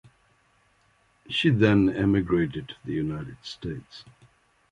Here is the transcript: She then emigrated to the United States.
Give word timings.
She 1.29 1.51
then 1.51 1.87
emigrated 1.87 2.69
to 2.69 2.75
the 2.83 2.93
United 2.93 3.37
States. 3.43 4.03